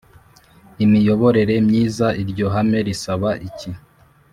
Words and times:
imiyoborere 0.83 1.55
myiza 1.67 2.07
Iryo 2.21 2.45
hame 2.53 2.79
risaba 2.87 3.29
iki 3.47 3.69